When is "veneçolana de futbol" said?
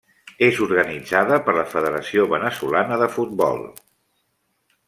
2.33-3.63